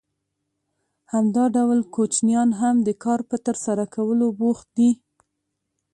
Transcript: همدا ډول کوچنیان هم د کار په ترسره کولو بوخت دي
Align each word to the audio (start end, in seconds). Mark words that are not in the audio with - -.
همدا 1.11 1.45
ډول 1.55 1.79
کوچنیان 1.95 2.49
هم 2.61 2.75
د 2.87 2.89
کار 3.03 3.19
په 3.29 3.35
ترسره 3.45 3.85
کولو 3.95 4.27
بوخت 4.39 4.67
دي 4.77 4.89